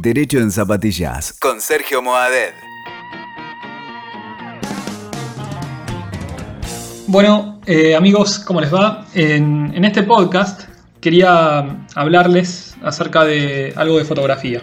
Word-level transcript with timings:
Derecho 0.00 0.38
en 0.38 0.52
Zapatillas 0.52 1.32
con 1.40 1.60
Sergio 1.60 2.00
Moadet. 2.00 2.54
Bueno, 7.08 7.60
eh, 7.66 7.96
amigos, 7.96 8.38
¿cómo 8.38 8.60
les 8.60 8.72
va? 8.72 9.04
En, 9.14 9.72
en 9.74 9.84
este 9.84 10.04
podcast 10.04 10.68
quería 11.00 11.84
hablarles 11.96 12.76
acerca 12.84 13.24
de 13.24 13.72
algo 13.74 13.98
de 13.98 14.04
fotografía. 14.04 14.60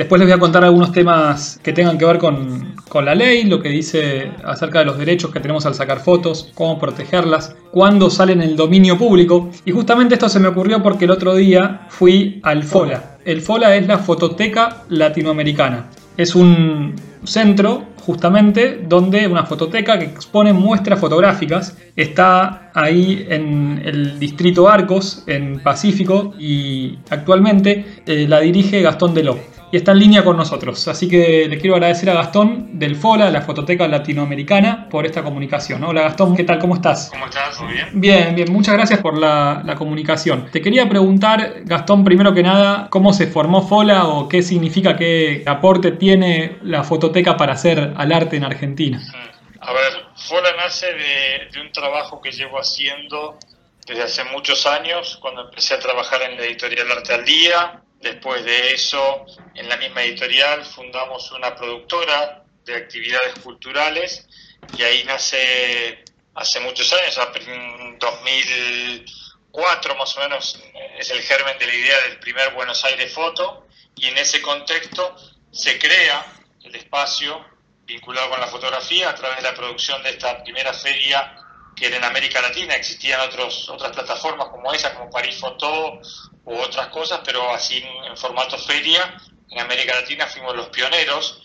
Después 0.00 0.18
les 0.18 0.28
voy 0.28 0.34
a 0.34 0.38
contar 0.38 0.64
algunos 0.64 0.92
temas 0.92 1.60
que 1.62 1.74
tengan 1.74 1.98
que 1.98 2.06
ver 2.06 2.16
con, 2.16 2.74
con, 2.88 3.04
la 3.04 3.14
ley, 3.14 3.44
lo 3.44 3.60
que 3.60 3.68
dice 3.68 4.32
acerca 4.42 4.78
de 4.78 4.86
los 4.86 4.96
derechos 4.96 5.30
que 5.30 5.40
tenemos 5.40 5.66
al 5.66 5.74
sacar 5.74 6.00
fotos, 6.00 6.50
cómo 6.54 6.78
protegerlas, 6.78 7.54
cuándo 7.70 8.08
salen 8.08 8.40
en 8.40 8.48
el 8.48 8.56
dominio 8.56 8.96
público. 8.96 9.50
Y 9.66 9.72
justamente 9.72 10.14
esto 10.14 10.30
se 10.30 10.40
me 10.40 10.48
ocurrió 10.48 10.82
porque 10.82 11.04
el 11.04 11.10
otro 11.10 11.34
día 11.34 11.82
fui 11.90 12.40
al 12.44 12.62
FOLA. 12.62 13.18
El 13.26 13.42
FOLA 13.42 13.76
es 13.76 13.86
la 13.86 13.98
Fototeca 13.98 14.84
Latinoamericana. 14.88 15.90
Es 16.16 16.34
un 16.34 16.94
centro 17.24 17.84
justamente 18.00 18.82
donde 18.88 19.26
una 19.26 19.44
fototeca 19.44 19.98
que 19.98 20.06
expone 20.06 20.54
muestras 20.54 20.98
fotográficas 20.98 21.76
está 21.94 22.70
ahí 22.72 23.26
en 23.28 23.82
el 23.84 24.18
distrito 24.18 24.66
Arcos, 24.66 25.24
en 25.26 25.60
Pacífico, 25.62 26.32
y 26.38 26.98
actualmente 27.10 27.84
eh, 28.06 28.24
la 28.26 28.40
dirige 28.40 28.80
Gastón 28.80 29.12
Deló 29.12 29.59
y 29.72 29.76
está 29.76 29.92
en 29.92 29.98
línea 30.00 30.24
con 30.24 30.36
nosotros. 30.36 30.88
Así 30.88 31.08
que 31.08 31.46
le 31.48 31.58
quiero 31.58 31.76
agradecer 31.76 32.10
a 32.10 32.14
Gastón 32.14 32.78
del 32.78 32.96
FOLA, 32.96 33.26
de 33.26 33.32
la 33.32 33.42
Fototeca 33.42 33.86
Latinoamericana, 33.86 34.88
por 34.88 35.06
esta 35.06 35.22
comunicación. 35.22 35.84
Hola 35.84 36.02
Gastón, 36.02 36.36
¿qué 36.36 36.44
tal? 36.44 36.58
¿Cómo 36.58 36.74
estás? 36.74 37.10
¿Cómo 37.10 37.26
estás? 37.26 37.60
¿Muy 37.60 37.74
bien? 37.74 37.88
Bien, 37.92 38.34
bien. 38.34 38.52
Muchas 38.52 38.74
gracias 38.74 39.00
por 39.00 39.16
la, 39.16 39.62
la, 39.64 39.76
comunicación. 39.76 40.50
Te 40.50 40.60
quería 40.60 40.88
preguntar, 40.88 41.62
Gastón, 41.64 42.04
primero 42.04 42.34
que 42.34 42.42
nada, 42.42 42.88
¿cómo 42.90 43.12
se 43.12 43.26
formó 43.26 43.66
FOLA 43.66 44.06
o 44.06 44.28
qué 44.28 44.42
significa, 44.42 44.96
qué 44.96 45.44
aporte 45.46 45.92
tiene 45.92 46.58
la 46.62 46.82
fototeca 46.82 47.36
para 47.36 47.52
hacer 47.52 47.94
al 47.96 48.12
arte 48.12 48.36
en 48.36 48.44
Argentina? 48.44 48.98
Mm. 48.98 49.30
A 49.62 49.72
ver, 49.72 49.92
FOLA 50.16 50.56
nace 50.56 50.86
de, 50.86 51.50
de 51.52 51.60
un 51.60 51.70
trabajo 51.70 52.20
que 52.20 52.32
llevo 52.32 52.58
haciendo 52.58 53.38
desde 53.86 54.02
hace 54.02 54.24
muchos 54.24 54.66
años, 54.66 55.18
cuando 55.20 55.42
empecé 55.42 55.74
a 55.74 55.80
trabajar 55.80 56.22
en 56.22 56.36
la 56.36 56.44
editorial 56.44 56.90
Arte 56.92 57.12
al 57.12 57.24
Día, 57.24 57.82
Después 58.00 58.44
de 58.44 58.72
eso, 58.72 59.26
en 59.54 59.68
la 59.68 59.76
misma 59.76 60.02
editorial 60.02 60.64
fundamos 60.64 61.30
una 61.32 61.54
productora 61.54 62.44
de 62.64 62.74
actividades 62.74 63.34
culturales 63.36 64.26
y 64.72 64.82
ahí 64.82 65.04
nace 65.04 66.02
hace 66.34 66.60
muchos 66.60 66.90
años, 66.94 67.18
en 67.46 67.98
2004 67.98 69.94
más 69.96 70.16
o 70.16 70.20
menos, 70.20 70.62
es 70.98 71.10
el 71.10 71.20
germen 71.20 71.58
de 71.58 71.66
la 71.66 71.74
idea 71.74 72.00
del 72.08 72.18
primer 72.20 72.54
Buenos 72.54 72.82
Aires 72.86 73.12
Foto 73.12 73.66
y 73.96 74.06
en 74.06 74.16
ese 74.16 74.40
contexto 74.40 75.14
se 75.52 75.78
crea 75.78 76.24
el 76.62 76.74
espacio 76.74 77.44
vinculado 77.84 78.30
con 78.30 78.40
la 78.40 78.46
fotografía 78.46 79.10
a 79.10 79.14
través 79.14 79.36
de 79.38 79.42
la 79.42 79.54
producción 79.54 80.02
de 80.02 80.10
esta 80.10 80.42
primera 80.42 80.72
feria 80.72 81.36
que 81.80 81.86
en 81.86 82.04
América 82.04 82.42
Latina, 82.42 82.74
existían 82.74 83.20
otros, 83.22 83.66
otras 83.70 83.92
plataformas 83.92 84.48
como 84.48 84.70
esa, 84.70 84.94
como 84.94 85.10
París 85.10 85.36
Foto 85.36 85.98
u 86.44 86.54
otras 86.58 86.88
cosas, 86.88 87.20
pero 87.24 87.50
así 87.54 87.82
en, 88.06 88.14
formato 88.18 88.58
feria, 88.58 89.16
en 89.48 89.60
América 89.60 89.94
Latina 89.94 90.26
fuimos 90.26 90.54
los 90.54 90.68
pioneros. 90.68 91.42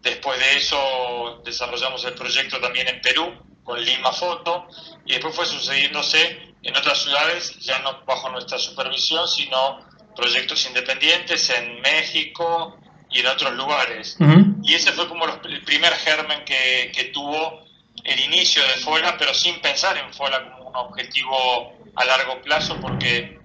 Después 0.00 0.38
de 0.38 0.56
eso 0.56 1.42
desarrollamos 1.44 2.04
el 2.04 2.14
proyecto 2.14 2.60
también 2.60 2.86
en 2.86 3.00
Perú, 3.00 3.34
con 3.64 3.82
Lima 3.82 4.12
Foto, 4.12 4.68
y 5.06 5.14
después 5.14 5.34
fue 5.34 5.46
sucediéndose 5.46 6.54
en 6.62 6.76
otras 6.76 7.02
ciudades, 7.02 7.58
ya 7.58 7.80
no 7.80 8.04
bajo 8.04 8.28
nuestra 8.30 8.58
supervisión, 8.58 9.26
sino 9.26 9.80
proyectos 10.14 10.64
independientes 10.66 11.50
en 11.50 11.80
México 11.80 12.78
y 13.10 13.20
en 13.20 13.26
otros 13.26 13.52
lugares. 13.54 14.16
Y 14.62 14.74
ese 14.74 14.92
fue 14.92 15.08
como 15.08 15.24
el 15.26 15.64
primer 15.64 15.92
germen 15.94 16.44
que, 16.44 16.92
que 16.94 17.04
tuvo 17.04 17.63
el 18.02 18.20
inicio 18.20 18.62
de 18.62 18.74
FOLA, 18.74 19.16
pero 19.16 19.32
sin 19.32 19.60
pensar 19.60 19.96
en 19.96 20.12
FOLA 20.12 20.50
como 20.50 20.70
un 20.70 20.76
objetivo 20.76 21.72
a 21.94 22.04
largo 22.04 22.40
plazo, 22.42 22.76
porque 22.80 23.38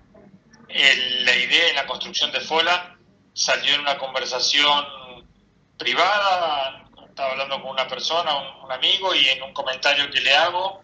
la 0.69 1.35
idea 1.35 1.69
en 1.69 1.75
la 1.75 1.85
construcción 1.85 2.31
de 2.31 2.41
FOLA 2.41 2.97
salió 3.33 3.73
en 3.75 3.81
una 3.81 3.97
conversación 3.97 4.85
privada, 5.77 6.85
estaba 7.07 7.31
hablando 7.31 7.61
con 7.61 7.71
una 7.71 7.87
persona, 7.87 8.35
un, 8.63 8.71
amigo, 8.71 9.15
y 9.15 9.27
en 9.29 9.43
un 9.43 9.53
comentario 9.53 10.09
que 10.11 10.21
le 10.21 10.35
hago 10.35 10.81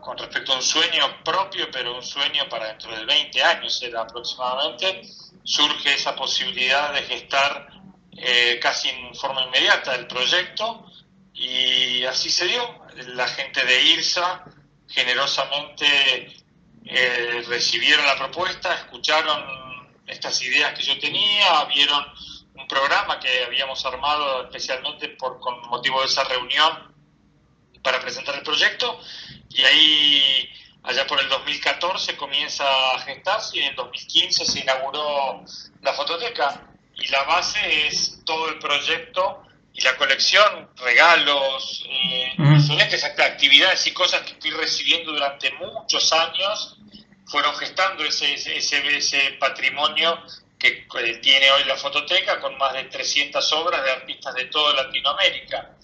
con 0.00 0.16
respecto 0.16 0.52
a 0.52 0.56
un 0.56 0.62
sueño 0.62 1.22
propio, 1.24 1.70
pero 1.70 1.94
un 1.94 2.02
sueño 2.02 2.48
para 2.48 2.68
dentro 2.68 2.94
de 2.96 3.04
20 3.04 3.42
años 3.42 3.82
era 3.82 4.02
aproximadamente, 4.02 5.02
surge 5.42 5.94
esa 5.94 6.14
posibilidad 6.14 6.92
de 6.92 7.02
gestar 7.02 7.68
eh, 8.16 8.58
casi 8.60 8.88
en 8.88 9.14
forma 9.14 9.42
inmediata 9.42 9.94
el 9.94 10.06
proyecto 10.06 10.87
y 11.38 12.04
así 12.04 12.30
se 12.30 12.46
dio. 12.46 12.62
La 13.14 13.28
gente 13.28 13.64
de 13.64 13.82
IRSA 13.82 14.44
generosamente 14.88 16.36
eh, 16.84 17.44
recibieron 17.46 18.04
la 18.06 18.16
propuesta, 18.16 18.74
escucharon 18.74 19.88
estas 20.06 20.42
ideas 20.42 20.74
que 20.74 20.82
yo 20.82 20.98
tenía, 20.98 21.64
vieron 21.66 22.04
un 22.54 22.66
programa 22.66 23.20
que 23.20 23.44
habíamos 23.44 23.84
armado 23.86 24.44
especialmente 24.44 25.10
por, 25.10 25.38
con 25.38 25.60
motivo 25.68 26.00
de 26.00 26.06
esa 26.06 26.24
reunión 26.24 26.92
para 27.82 28.00
presentar 28.00 28.34
el 28.34 28.42
proyecto 28.42 28.98
y 29.50 29.62
ahí 29.62 30.50
allá 30.82 31.06
por 31.06 31.20
el 31.20 31.28
2014 31.28 32.16
comienza 32.16 32.64
a 32.64 32.98
gestarse 33.00 33.58
y 33.58 33.60
en 33.60 33.68
el 33.68 33.76
2015 33.76 34.44
se 34.44 34.60
inauguró 34.60 35.44
la 35.82 35.92
fototeca 35.92 36.68
y 36.96 37.06
la 37.08 37.22
base 37.24 37.86
es 37.86 38.22
todo 38.24 38.48
el 38.48 38.58
proyecto 38.58 39.47
y 39.78 39.80
la 39.82 39.96
colección, 39.96 40.70
regalos, 40.76 41.84
eh, 41.88 42.32
actividades 43.18 43.86
y 43.86 43.92
cosas 43.92 44.22
que 44.22 44.32
estoy 44.32 44.50
recibiendo 44.50 45.12
durante 45.12 45.52
muchos 45.52 46.12
años 46.12 46.76
fueron 47.26 47.54
gestando 47.56 48.04
ese, 48.04 48.34
ese, 48.34 48.96
ese 48.96 49.36
patrimonio 49.38 50.20
que 50.58 50.84
tiene 51.22 51.50
hoy 51.52 51.62
la 51.64 51.76
fototeca 51.76 52.40
con 52.40 52.58
más 52.58 52.72
de 52.72 52.84
300 52.84 53.52
obras 53.52 53.84
de 53.84 53.92
artistas 53.92 54.34
de 54.34 54.46
toda 54.46 54.82
Latinoamérica. 54.82 55.76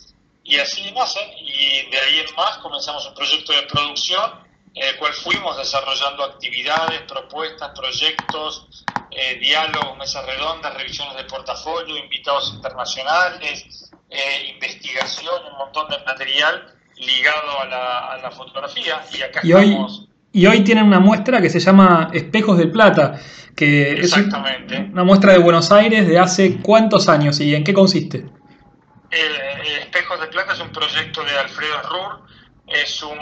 Y 0.42 0.58
así 0.58 0.90
nace, 0.90 1.20
y 1.38 1.88
de 1.88 1.98
ahí 1.98 2.18
en 2.18 2.34
más 2.34 2.58
comenzamos 2.58 3.06
un 3.06 3.14
proyecto 3.14 3.52
de 3.52 3.62
producción 3.62 4.44
en 4.74 4.88
el 4.88 4.96
cual 4.96 5.12
fuimos 5.12 5.56
desarrollando 5.56 6.24
actividades, 6.24 7.02
propuestas, 7.02 7.70
proyectos, 7.78 8.66
eh, 9.14 9.38
diálogos, 9.40 9.96
mesas 9.98 10.24
redondas, 10.26 10.74
revisiones 10.74 11.16
de 11.16 11.24
portafolio, 11.24 11.96
invitados 11.96 12.52
internacionales, 12.54 13.90
eh, 14.10 14.50
investigación, 14.54 15.34
un 15.52 15.58
montón 15.58 15.88
de 15.88 15.98
material 16.04 16.74
ligado 16.96 17.60
a 17.60 17.64
la, 17.66 18.12
a 18.12 18.18
la 18.18 18.30
fotografía. 18.30 19.04
Y 19.12 19.22
acá 19.22 19.40
estamos 19.42 20.08
y 20.34 20.48
hoy 20.48 20.64
tienen 20.64 20.86
una 20.86 20.98
muestra 20.98 21.40
que 21.40 21.48
se 21.48 21.60
llama 21.60 22.10
Espejos 22.12 22.58
de 22.58 22.66
Plata, 22.66 23.20
que 23.54 23.92
es 23.92 24.12
una 24.16 25.04
muestra 25.04 25.32
de 25.32 25.38
Buenos 25.38 25.70
Aires 25.70 26.08
de 26.08 26.18
hace 26.18 26.56
cuántos 26.60 27.08
años 27.08 27.38
y 27.38 27.54
en 27.54 27.62
qué 27.62 27.72
consiste. 27.72 28.26
El, 29.12 29.32
Espejos 29.78 30.20
de 30.20 30.26
Plata 30.26 30.54
es 30.54 30.60
un 30.60 30.72
proyecto 30.72 31.22
de 31.22 31.38
Alfredo 31.38 31.82
Rur, 31.82 32.26
es 32.66 33.00
un 33.04 33.16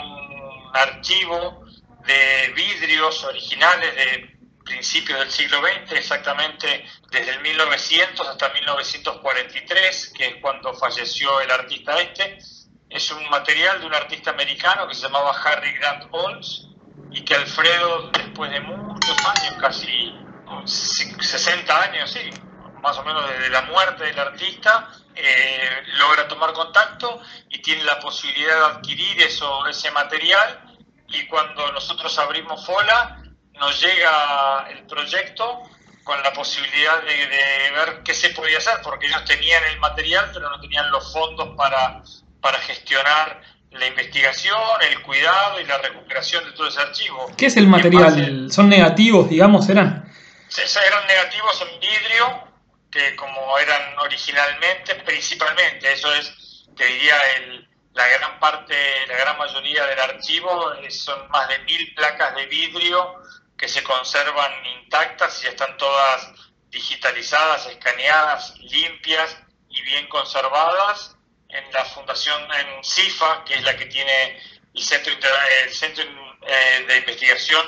archivo 0.73 1.63
de 2.07 2.51
vidrios 2.55 3.23
originales 3.25 3.95
de 3.95 4.32
principios 4.63 5.19
del 5.19 5.31
siglo 5.31 5.61
XX, 5.61 5.91
exactamente 5.93 6.85
desde 7.11 7.31
el 7.31 7.41
1900 7.41 8.27
hasta 8.27 8.49
1943, 8.49 10.13
que 10.15 10.27
es 10.27 10.35
cuando 10.41 10.73
falleció 10.73 11.41
el 11.41 11.51
artista 11.51 11.99
este. 11.99 12.39
Es 12.89 13.11
un 13.11 13.27
material 13.29 13.79
de 13.79 13.87
un 13.87 13.93
artista 13.93 14.31
americano 14.31 14.87
que 14.87 14.95
se 14.95 15.03
llamaba 15.03 15.31
Harry 15.43 15.73
Grant 15.73 16.05
Holmes, 16.11 16.67
y 17.11 17.23
que 17.23 17.35
Alfredo, 17.35 18.09
después 18.11 18.51
de 18.51 18.59
muchos 18.61 19.17
años, 19.25 19.55
casi 19.59 20.13
60 20.65 21.81
años, 21.81 22.11
sí, 22.11 22.29
más 22.81 22.97
o 22.97 23.03
menos 23.03 23.29
desde 23.29 23.49
la 23.49 23.61
muerte 23.63 24.03
del 24.03 24.19
artista, 24.19 24.89
eh, 25.15 25.83
logra 25.99 26.27
tomar 26.27 26.53
contacto 26.53 27.21
y 27.49 27.61
tiene 27.61 27.83
la 27.83 27.99
posibilidad 27.99 28.55
de 28.55 28.65
adquirir 28.77 29.21
eso, 29.21 29.65
ese 29.67 29.91
material 29.91 30.75
y 31.07 31.25
cuando 31.27 31.71
nosotros 31.71 32.17
abrimos 32.17 32.65
FOLA 32.65 33.22
nos 33.63 33.81
llega 33.81 34.67
el 34.71 34.85
proyecto 34.85 35.63
con 36.03 36.21
la 36.21 36.33
posibilidad 36.33 37.01
de, 37.01 37.15
de, 37.15 37.71
ver 37.71 38.03
qué 38.03 38.13
se 38.13 38.29
podía 38.31 38.57
hacer, 38.57 38.73
porque 38.83 39.07
ellos 39.07 39.23
tenían 39.23 39.63
el 39.71 39.79
material 39.79 40.29
pero 40.33 40.49
no 40.49 40.59
tenían 40.59 40.91
los 40.91 41.13
fondos 41.13 41.55
para, 41.55 42.03
para 42.41 42.59
gestionar 42.59 43.41
la 43.71 43.87
investigación, 43.87 44.59
el 44.81 45.01
cuidado 45.01 45.61
y 45.61 45.65
la 45.65 45.77
recuperación 45.77 46.43
de 46.45 46.51
todo 46.51 46.67
ese 46.67 46.79
archivo. 46.79 47.31
¿Qué 47.37 47.47
es 47.47 47.57
el 47.57 47.67
material? 47.67 48.51
¿Son 48.51 48.69
negativos, 48.69 49.29
digamos, 49.29 49.67
eran? 49.69 50.11
Eran 50.55 51.07
negativos 51.07 51.61
en 51.61 51.79
vidrio, 51.79 52.43
que 52.91 53.15
como 53.15 53.57
eran 53.57 53.97
originalmente, 53.99 54.93
principalmente, 55.05 55.91
eso 55.91 56.13
es, 56.13 56.67
te 56.75 56.85
diría, 56.85 57.15
el, 57.37 57.67
la 57.93 58.07
gran 58.09 58.39
parte, 58.39 58.75
la 59.07 59.17
gran 59.17 59.37
mayoría 59.37 59.85
del 59.87 59.99
archivo, 59.99 60.73
son 60.89 61.27
más 61.29 61.47
de 61.47 61.57
mil 61.59 61.95
placas 61.95 62.35
de 62.35 62.45
vidrio 62.45 63.23
que 63.63 63.69
se 63.69 63.81
conservan 63.81 64.51
intactas 64.65 65.41
y 65.41 65.47
están 65.47 65.77
todas 65.77 66.33
digitalizadas, 66.69 67.65
escaneadas, 67.67 68.59
limpias 68.59 69.37
y 69.69 69.81
bien 69.83 70.05
conservadas 70.09 71.15
en 71.47 71.71
la 71.71 71.85
fundación 71.85 72.41
en 72.59 72.83
CIFA, 72.83 73.45
que 73.45 73.53
es 73.53 73.63
la 73.63 73.77
que 73.77 73.85
tiene 73.85 74.37
el 74.73 74.83
Centro, 74.83 75.13
el 75.63 75.73
Centro 75.73 76.03
eh, 76.41 76.83
de 76.85 76.97
Investigación 76.97 77.65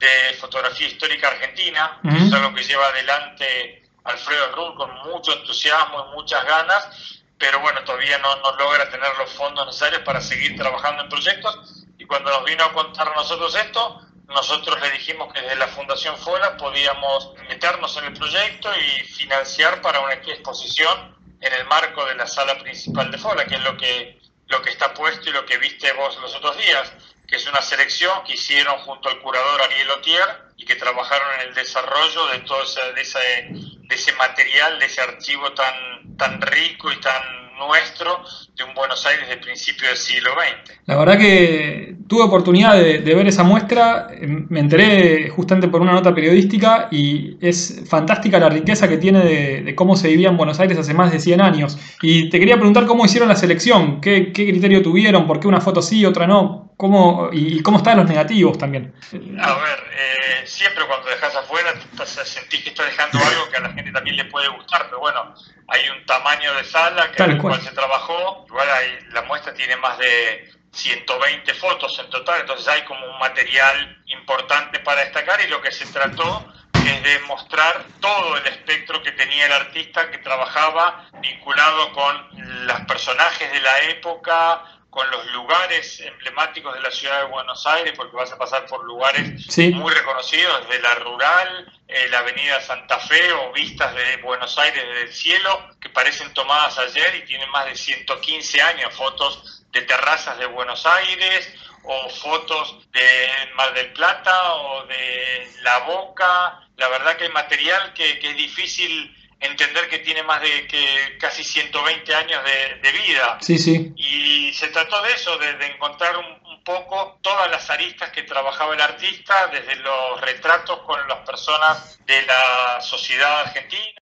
de 0.00 0.36
Fotografía 0.40 0.88
Histórica 0.88 1.28
Argentina, 1.28 2.00
que 2.02 2.26
es 2.26 2.32
algo 2.32 2.52
que 2.52 2.64
lleva 2.64 2.88
adelante 2.88 3.88
Alfredo 4.02 4.50
Rull 4.50 4.74
con 4.74 4.92
mucho 5.04 5.32
entusiasmo 5.32 6.08
y 6.08 6.16
muchas 6.16 6.44
ganas, 6.44 7.22
pero 7.38 7.60
bueno, 7.60 7.84
todavía 7.84 8.18
no, 8.18 8.34
no 8.40 8.50
logra 8.56 8.90
tener 8.90 9.16
los 9.16 9.30
fondos 9.30 9.64
necesarios 9.64 10.02
para 10.02 10.20
seguir 10.20 10.56
trabajando 10.56 11.04
en 11.04 11.08
proyectos. 11.08 11.84
Y 11.98 12.04
cuando 12.04 12.32
nos 12.32 12.44
vino 12.44 12.64
a 12.64 12.72
contar 12.72 13.10
a 13.10 13.14
nosotros 13.14 13.54
esto, 13.54 14.05
nosotros 14.28 14.80
le 14.80 14.90
dijimos 14.90 15.32
que 15.32 15.40
desde 15.40 15.56
la 15.56 15.68
Fundación 15.68 16.16
FOLA 16.18 16.56
podíamos 16.56 17.32
meternos 17.48 17.96
en 17.96 18.06
el 18.06 18.14
proyecto 18.14 18.68
y 18.76 19.04
financiar 19.04 19.80
para 19.80 20.00
una 20.00 20.14
exposición 20.14 21.16
en 21.40 21.52
el 21.52 21.64
marco 21.66 22.04
de 22.06 22.14
la 22.16 22.26
sala 22.26 22.58
principal 22.58 23.10
de 23.10 23.18
FOLA, 23.18 23.46
que 23.46 23.54
es 23.54 23.62
lo 23.62 23.76
que, 23.76 24.20
lo 24.48 24.62
que 24.62 24.70
está 24.70 24.92
puesto 24.94 25.30
y 25.30 25.32
lo 25.32 25.46
que 25.46 25.58
viste 25.58 25.92
vos 25.92 26.18
los 26.20 26.34
otros 26.34 26.56
días, 26.58 26.92
que 27.28 27.36
es 27.36 27.46
una 27.46 27.62
selección 27.62 28.24
que 28.24 28.34
hicieron 28.34 28.78
junto 28.78 29.08
al 29.08 29.20
curador 29.20 29.62
Ariel 29.62 29.90
Otier 29.90 30.46
y 30.56 30.64
que 30.64 30.76
trabajaron 30.76 31.34
en 31.34 31.48
el 31.48 31.54
desarrollo 31.54 32.26
de 32.26 32.40
todo 32.40 32.62
ese, 32.62 32.92
de 32.94 33.00
ese, 33.02 33.48
de 33.50 33.94
ese 33.94 34.12
material, 34.14 34.78
de 34.78 34.86
ese 34.86 35.02
archivo 35.02 35.52
tan, 35.52 36.16
tan 36.16 36.40
rico 36.40 36.90
y 36.90 37.00
tan 37.00 37.45
nuestro 37.56 38.22
de 38.54 38.64
un 38.64 38.74
Buenos 38.74 39.04
Aires 39.06 39.28
de 39.28 39.36
principio 39.36 39.88
del 39.88 39.96
siglo 39.96 40.30
XX. 40.32 40.78
La 40.86 40.96
verdad 40.96 41.18
que 41.18 41.96
tuve 42.08 42.22
oportunidad 42.22 42.74
de, 42.74 42.98
ver 43.00 43.26
esa 43.26 43.42
muestra, 43.42 44.08
em, 44.12 44.46
me 44.48 44.60
enteré 44.60 45.28
justamente 45.30 45.68
por 45.68 45.80
una 45.80 45.92
nota 45.92 46.14
periodística 46.14 46.88
y 46.90 47.36
es 47.40 47.82
fantástica 47.88 48.38
la 48.38 48.48
riqueza 48.48 48.88
que 48.88 48.98
tiene 48.98 49.24
de, 49.24 49.74
cómo 49.74 49.96
se 49.96 50.08
vivía 50.08 50.28
en 50.28 50.36
Buenos 50.36 50.60
Aires 50.60 50.78
hace 50.78 50.94
más 50.94 51.12
de 51.12 51.20
100 51.20 51.40
años. 51.40 51.78
Y 52.00 52.30
te 52.30 52.38
quería 52.38 52.56
preguntar 52.56 52.86
cómo 52.86 53.04
hicieron 53.04 53.28
la 53.28 53.36
selección, 53.36 54.00
qué, 54.00 54.32
criterio 54.32 54.82
tuvieron, 54.82 55.26
por 55.26 55.40
qué 55.40 55.48
una 55.48 55.60
foto 55.60 55.82
sí, 55.82 56.04
otra 56.06 56.26
no, 56.26 56.72
cómo, 56.76 57.30
y, 57.32 57.62
cómo 57.62 57.78
están 57.78 57.98
los 57.98 58.08
negativos 58.08 58.58
también. 58.58 58.94
A 59.12 59.54
ver, 59.54 59.78
eh, 59.92 60.46
siempre 60.46 60.84
cuando 60.86 61.08
dejas 61.08 61.34
afuera 61.34 61.74
sentís 62.04 62.62
que 62.62 62.70
estás 62.70 62.86
dejando 62.86 63.18
algo 63.18 63.50
que 63.50 63.56
a 63.56 63.60
la 63.60 63.72
gente 63.72 63.92
también 63.92 64.16
le 64.16 64.24
puede 64.26 64.48
gustar, 64.48 64.86
pero 64.86 65.00
bueno, 65.00 65.34
hay 65.68 65.88
un 65.88 66.04
tamaño 66.06 66.54
de 66.54 66.64
sala 66.64 67.10
que 67.12 67.22
el 67.22 67.38
cual 67.38 67.60
se 67.60 67.72
trabajó, 67.72 68.44
igual 68.48 68.68
la 69.12 69.22
muestra 69.22 69.52
tiene 69.54 69.76
más 69.76 69.98
de 69.98 70.50
120 70.72 71.54
fotos 71.54 71.98
en 71.98 72.10
total, 72.10 72.40
entonces 72.40 72.68
hay 72.68 72.82
como 72.84 73.04
un 73.06 73.18
material 73.18 74.02
importante 74.06 74.78
para 74.80 75.02
destacar 75.02 75.40
y 75.40 75.48
lo 75.48 75.60
que 75.60 75.72
se 75.72 75.86
trató 75.86 76.52
es 76.74 77.02
de 77.02 77.18
mostrar 77.26 77.84
todo 78.00 78.36
el 78.36 78.46
espectro 78.46 79.02
que 79.02 79.12
tenía 79.12 79.46
el 79.46 79.52
artista 79.52 80.10
que 80.10 80.18
trabajaba 80.18 81.08
vinculado 81.20 81.92
con 81.92 82.66
los 82.66 82.80
personajes 82.82 83.50
de 83.50 83.60
la 83.60 83.78
época, 83.90 84.62
con 84.96 85.10
los 85.10 85.30
lugares 85.32 86.00
emblemáticos 86.00 86.72
de 86.72 86.80
la 86.80 86.90
ciudad 86.90 87.20
de 87.20 87.26
Buenos 87.26 87.66
Aires, 87.66 87.92
porque 87.94 88.16
vas 88.16 88.32
a 88.32 88.38
pasar 88.38 88.64
por 88.64 88.82
lugares 88.82 89.46
muy 89.74 89.92
reconocidos, 89.92 90.66
desde 90.66 90.80
la 90.80 90.94
rural, 90.94 91.70
eh, 91.86 92.08
la 92.08 92.20
avenida 92.20 92.62
Santa 92.62 92.98
Fe 93.00 93.30
o 93.30 93.52
vistas 93.52 93.94
de 93.94 94.16
Buenos 94.22 94.56
Aires 94.56 94.82
desde 94.82 95.02
el 95.02 95.12
cielo, 95.12 95.68
que 95.82 95.90
parecen 95.90 96.32
tomadas 96.32 96.78
ayer 96.78 97.14
y 97.16 97.26
tienen 97.26 97.50
más 97.50 97.66
de 97.66 97.76
115 97.76 98.62
años, 98.62 98.94
fotos 98.94 99.66
de 99.70 99.82
terrazas 99.82 100.38
de 100.38 100.46
Buenos 100.46 100.86
Aires 100.86 101.52
o 101.82 102.08
fotos 102.08 102.78
de 102.92 103.28
Mar 103.54 103.74
del 103.74 103.92
Plata 103.92 104.54
o 104.54 104.86
de 104.86 105.46
La 105.60 105.80
Boca. 105.80 106.66
La 106.78 106.88
verdad 106.88 107.18
que 107.18 107.24
hay 107.24 107.32
material 107.32 107.92
que, 107.92 108.18
que 108.18 108.30
es 108.30 108.36
difícil 108.38 109.14
entender 109.40 109.88
que 109.88 109.98
tiene 109.98 110.22
más 110.22 110.40
de 110.40 110.66
que 110.66 111.18
casi 111.18 111.44
120 111.44 112.14
años 112.14 112.42
de, 112.82 112.92
vida. 112.92 113.38
Sí, 113.40 113.58
sí. 113.58 113.92
Y 113.96 114.52
se 114.54 114.68
trató 114.68 115.02
de 115.02 115.12
eso, 115.12 115.36
de, 115.38 115.66
encontrar 115.66 116.16
un, 116.16 116.36
poco 116.64 117.20
todas 117.22 117.48
las 117.48 117.70
aristas 117.70 118.10
que 118.10 118.24
trabajaba 118.24 118.74
el 118.74 118.80
artista, 118.80 119.46
desde 119.52 119.76
los 119.76 120.20
retratos 120.20 120.80
con 120.80 120.98
las 121.06 121.18
personas 121.18 122.04
de 122.04 122.22
la 122.22 122.80
sociedad 122.80 123.42
argentina, 123.42 124.00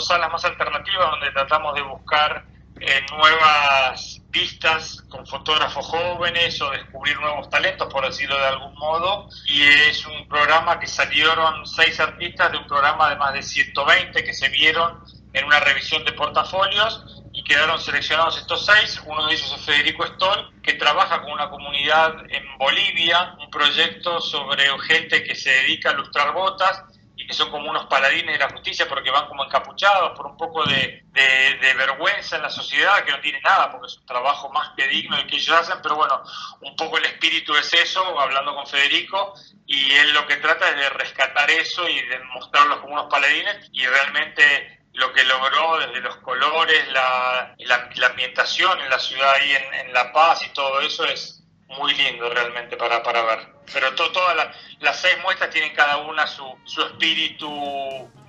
salas 0.00 0.30
más 0.30 0.44
alternativas 0.44 1.10
donde 1.10 1.32
tratamos 1.32 1.74
de 1.74 1.82
buscar 1.82 2.44
eh, 2.86 3.06
nuevas 3.16 4.20
pistas 4.30 5.02
con 5.08 5.26
fotógrafos 5.26 5.86
jóvenes 5.86 6.60
o 6.60 6.70
descubrir 6.70 7.18
nuevos 7.20 7.48
talentos, 7.48 7.92
por 7.92 8.04
decirlo 8.04 8.36
de 8.36 8.46
algún 8.46 8.74
modo. 8.74 9.28
Y 9.46 9.62
es 9.62 10.04
un 10.06 10.28
programa 10.28 10.78
que 10.78 10.86
salieron 10.86 11.66
seis 11.66 11.98
artistas 12.00 12.52
de 12.52 12.58
un 12.58 12.66
programa 12.66 13.10
de 13.10 13.16
más 13.16 13.32
de 13.32 13.42
120 13.42 14.22
que 14.22 14.34
se 14.34 14.48
vieron 14.48 15.02
en 15.32 15.44
una 15.44 15.60
revisión 15.60 16.04
de 16.04 16.12
portafolios 16.12 17.22
y 17.32 17.42
quedaron 17.42 17.80
seleccionados 17.80 18.38
estos 18.38 18.66
seis. 18.66 19.00
Uno 19.06 19.26
de 19.26 19.34
ellos 19.34 19.54
es 19.56 19.64
Federico 19.64 20.06
Stoll, 20.06 20.60
que 20.62 20.74
trabaja 20.74 21.22
con 21.22 21.32
una 21.32 21.48
comunidad 21.50 22.14
en 22.28 22.58
Bolivia, 22.58 23.36
un 23.40 23.50
proyecto 23.50 24.20
sobre 24.20 24.64
gente 24.80 25.24
que 25.24 25.34
se 25.34 25.50
dedica 25.50 25.90
a 25.90 25.94
lustrar 25.94 26.32
botas 26.32 26.84
que 27.26 27.34
son 27.34 27.50
como 27.50 27.70
unos 27.70 27.86
paladines 27.86 28.38
de 28.38 28.44
la 28.44 28.50
justicia 28.50 28.88
porque 28.88 29.10
van 29.10 29.26
como 29.28 29.44
encapuchados 29.44 30.16
por 30.16 30.26
un 30.26 30.36
poco 30.36 30.64
de, 30.64 31.02
vergüenza 31.76 32.36
en 32.36 32.42
la 32.42 32.50
sociedad, 32.50 33.04
que 33.04 33.12
no 33.12 33.20
tiene 33.20 33.40
nada 33.40 33.70
porque 33.70 33.88
es 33.88 33.98
un 33.98 34.06
trabajo 34.06 34.48
más 34.50 34.70
que 34.76 34.86
digno 34.88 35.16
el 35.16 35.26
que 35.26 35.36
ellos 35.36 35.56
hacen, 35.56 35.78
pero 35.82 35.96
bueno, 35.96 36.22
un 36.60 36.76
poco 36.76 36.98
el 36.98 37.04
espíritu 37.04 37.54
es 37.54 37.72
eso, 37.72 38.18
hablando 38.18 38.54
con 38.54 38.66
Federico, 38.66 39.34
y 39.66 39.92
él 39.92 40.12
lo 40.12 40.26
que 40.26 40.36
trata 40.36 40.68
es 40.70 40.76
de 40.76 40.88
rescatar 40.90 41.50
eso 41.50 41.88
y 41.88 42.00
de 42.00 42.18
mostrarlos 42.34 42.78
como 42.80 42.94
unos 42.94 43.10
paladines 43.10 43.68
y 43.72 43.86
realmente 43.86 44.80
lo 44.92 45.12
que 45.12 45.24
logró 45.24 45.78
desde 45.78 46.00
los 46.00 46.16
colores, 46.18 46.88
la, 46.92 47.54
la, 47.58 48.06
ambientación 48.06 48.80
en 48.80 48.90
la 48.90 48.98
ciudad 48.98 49.34
ahí 49.34 49.52
en 49.52 49.92
La 49.92 50.12
Paz 50.12 50.42
y 50.46 50.50
todo 50.50 50.80
eso 50.80 51.04
es 51.04 51.43
muy 51.78 51.94
lindo 51.94 52.28
realmente 52.30 52.76
para, 52.76 53.02
para 53.02 53.22
ver. 53.22 53.38
Pero 53.72 53.94
todas 53.94 54.36
las 54.80 55.00
seis 55.00 55.14
muestras 55.22 55.50
tienen 55.50 55.72
cada 55.74 55.98
una 55.98 56.26
su, 56.26 56.44
su 56.64 56.82
espíritu 56.82 57.48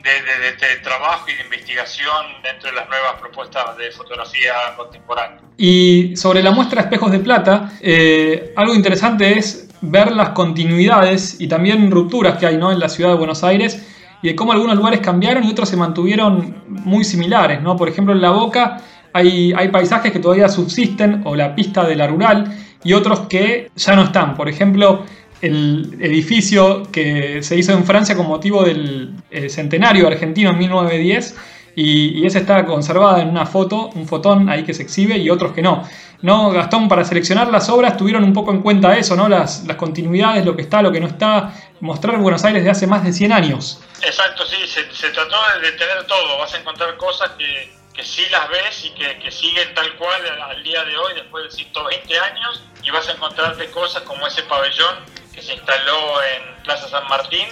de, 0.06 0.75
trabajo 0.83 1.25
y 1.30 1.33
de 1.33 1.44
investigación 1.44 2.25
dentro 2.44 2.69
de 2.69 2.75
las 2.75 2.88
nuevas 2.88 3.13
propuestas 3.19 3.75
de 3.77 3.92
fotografía 3.92 4.53
contemporánea. 4.77 5.42
Y 5.57 6.15
sobre 6.15 6.44
la 6.44 6.51
muestra 6.51 6.81
Espejos 6.81 7.12
de 7.12 7.19
Plata, 7.19 7.71
eh, 7.81 8.53
algo 8.56 8.75
interesante 8.75 9.38
es 9.38 9.69
ver 9.81 10.12
las 10.12 10.30
continuidades 10.30 11.39
y 11.39 11.47
también 11.47 11.89
rupturas 11.92 12.38
que 12.38 12.45
hay 12.45 12.57
¿no? 12.57 12.71
en 12.71 12.80
la 12.80 12.89
ciudad 12.89 13.12
de 13.12 13.18
Buenos 13.18 13.44
Aires 13.44 13.86
y 14.21 14.30
de 14.30 14.36
cómo 14.36 14.51
algunos 14.51 14.75
lugares 14.75 15.00
cambiaron 15.00 15.44
y 15.44 15.51
otros 15.51 15.69
se 15.69 15.77
mantuvieron 15.77 16.63
muy 16.68 17.03
similares. 17.03 17.62
¿no? 17.62 17.75
Por 17.75 17.89
ejemplo, 17.89 18.13
en 18.13 18.21
La 18.21 18.31
Boca 18.31 18.81
hay, 19.14 19.54
hay 19.54 19.69
paisajes 19.69 20.11
que 20.11 20.19
todavía 20.19 20.49
subsisten, 20.49 21.21
o 21.25 21.35
la 21.35 21.56
pista 21.56 21.85
de 21.85 21.95
la 21.95 22.07
rural, 22.07 22.65
y 22.85 22.94
otros 22.94 23.21
que 23.27 23.71
ya 23.75 23.95
no 23.95 24.04
están. 24.04 24.35
Por 24.35 24.47
ejemplo, 24.47 25.04
el 25.42 25.97
edificio 25.99 26.83
que 26.92 27.44
se 27.44 27.57
hizo 27.57 27.73
en 27.73 27.83
Francia 27.83 28.15
con 28.15 28.27
motivo 28.27 28.63
del 28.63 29.13
eh, 29.31 29.49
centenario 29.49 30.07
argentino 30.07 30.51
en 30.51 30.59
1910 30.59 31.35
y, 31.75 32.19
y 32.19 32.25
esa 32.25 32.39
está 32.39 32.63
conservada 32.65 33.21
en 33.21 33.30
una 33.30 33.45
foto, 33.45 33.89
un 33.95 34.07
fotón 34.07 34.47
ahí 34.49 34.63
que 34.63 34.73
se 34.73 34.83
exhibe 34.83 35.18
y 35.18 35.30
otros 35.30 35.51
que 35.51 35.61
no. 35.61 35.83
¿No, 36.21 36.51
Gastón, 36.51 36.87
para 36.87 37.04
seleccionar 37.04 37.49
las 37.49 37.69
obras 37.69 37.97
tuvieron 37.97 38.23
un 38.23 38.33
poco 38.33 38.51
en 38.51 38.61
cuenta 38.61 38.97
eso, 38.97 39.15
¿no? 39.15 39.27
Las, 39.27 39.65
las 39.65 39.75
continuidades, 39.75 40.45
lo 40.45 40.56
que 40.56 40.61
está, 40.61 40.81
lo 40.81 40.92
que 40.92 40.99
no 40.99 41.07
está, 41.07 41.54
mostrar 41.81 42.18
Buenos 42.19 42.45
Aires 42.45 42.63
de 42.63 42.69
hace 42.69 42.87
más 42.87 43.04
de 43.04 43.11
100 43.11 43.33
años. 43.33 43.81
Exacto, 44.01 44.45
sí, 44.45 44.56
se, 44.68 44.89
se 44.94 45.09
trató 45.09 45.35
de 45.61 45.71
tener 45.73 46.04
todo, 46.07 46.37
vas 46.37 46.54
a 46.54 46.59
encontrar 46.59 46.95
cosas 46.97 47.31
que, 47.37 47.73
que 47.95 48.04
sí 48.04 48.25
las 48.30 48.49
ves 48.49 48.85
y 48.85 48.92
que, 48.92 49.31
siguen 49.31 49.73
tal 49.73 49.95
cual 49.95 50.21
al 50.42 50.64
día 50.64 50.83
de 50.83 50.97
hoy, 50.97 51.14
después 51.14 51.45
de 51.45 51.52
120 51.52 52.19
años, 52.19 52.61
y 52.83 52.92
vas 52.92 53.07
a 53.07 53.14
encontrarte 53.14 53.69
cosas 53.71 54.04
como 54.04 54.28
ese 54.28 54.44
pabellón 54.44 55.06
que 55.33 55.42
se 55.42 55.54
instaló 55.54 56.21
en 56.23 56.64
Plaza 56.64 56.90
San 56.90 57.07
Martín, 57.07 57.47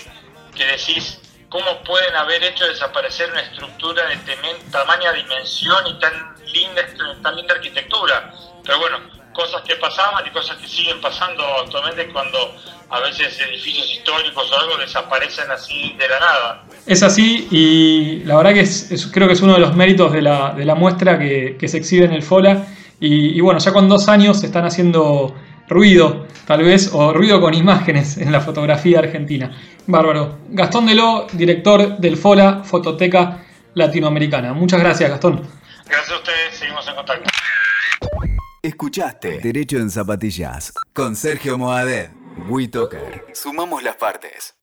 que 0.56 0.66
decís, 0.66 1.20
¿cómo 1.50 1.82
pueden 1.84 2.16
haber 2.16 2.44
hecho 2.44 2.68
desaparecer 2.68 3.32
una 3.32 3.42
estructura 3.42 4.06
de 4.06 4.18
tamaña 4.72 5.14
dimensión 5.14 5.88
y 5.88 6.00
tan 6.00 6.36
linda, 6.46 6.86
tan 7.22 7.36
linda 7.36 7.56
arquitectura? 7.56 8.34
Pero 8.64 8.80
bueno, 8.80 9.00
cosas 9.34 9.62
que 9.64 9.76
pasaban 9.78 10.26
y 10.28 10.30
cosas 10.32 10.58
que 10.58 10.68
siguen 10.68 11.02
pasando 11.02 11.44
actualmente 11.60 12.08
cuando 12.12 12.56
a 12.90 13.00
veces 13.00 13.40
edificios 13.40 13.90
históricos 13.92 14.52
o 14.52 14.60
algo 14.60 14.78
desaparecen 14.78 15.50
así 15.50 15.94
de 15.94 16.08
la 16.08 16.20
nada. 16.20 16.64
Es 16.86 17.02
así 17.02 17.48
y 17.50 18.24
la 18.26 18.36
verdad 18.36 18.54
que 18.54 18.60
es, 18.62 19.10
creo 19.12 19.28
que 19.28 19.34
es 19.34 19.42
uno 19.42 19.54
de 19.54 19.60
los 19.60 19.76
méritos 19.76 20.12
de 20.12 20.22
la, 20.22 20.54
de 20.54 20.66
la 20.66 20.76
muestra 20.76 21.18
que, 21.18 21.56
que 21.58 21.68
se 21.68 21.78
exhibe 21.78 22.06
en 22.06 22.12
el 22.12 22.24
FOLA 22.24 22.66
y, 23.06 23.42
bueno, 23.42 23.60
ya 23.60 23.74
con 23.74 23.90
dos 23.90 24.08
años 24.08 24.40
se 24.40 24.46
están 24.46 24.66
haciendo 24.66 25.36
ruido, 25.68 26.26
tal 26.48 26.64
vez, 26.64 26.90
o 26.94 27.12
ruido 27.12 27.42
con 27.42 27.54
imágenes 27.54 28.18
en 28.18 28.32
la 28.32 28.40
fotografía 28.40 29.00
argentina. 29.00 29.52
Bárbaro. 29.88 30.38
Gastón 30.50 30.86
Deló, 30.86 31.28
director 31.34 31.98
del 31.98 32.16
FOLA, 32.16 32.64
Fototeca 32.64 33.44
Latinoamericana. 33.74 34.54
Muchas 34.54 34.80
gracias, 34.80 35.10
Gastón. 35.10 35.46
Gracias 35.86 36.12
a 36.12 36.16
ustedes, 36.16 36.56
seguimos 36.58 36.88
en 36.88 36.96
contacto. 36.96 37.30
Escuchaste 38.62 39.40
Derecho 39.40 39.78
en 39.78 39.90
Zapatillas 39.90 40.74
con 40.94 41.18
Sergio 41.18 41.58
Moadet. 41.58 42.10
WeToker. 42.48 43.26
Sumamos 43.34 43.84
las 43.84 43.98
partes. 43.98 44.56